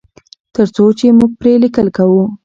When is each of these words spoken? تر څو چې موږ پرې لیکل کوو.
تر 0.55 0.67
څو 0.75 0.85
چې 0.99 1.05
موږ 1.17 1.31
پرې 1.39 1.53
لیکل 1.63 1.87
کوو. 1.97 2.23